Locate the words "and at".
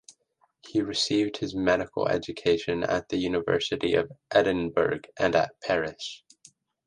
5.19-5.51